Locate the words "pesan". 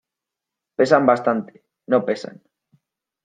0.77-1.05, 2.07-2.35